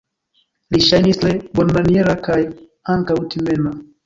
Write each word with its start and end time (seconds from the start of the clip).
Li 0.75 0.79
ŝajnis 0.85 1.19
tre 1.25 1.33
bonmaniera 1.59 2.17
kaj 2.29 2.39
ankaŭ 2.97 3.21
timema. 3.37 3.77